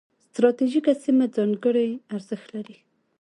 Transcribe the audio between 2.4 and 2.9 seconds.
لري.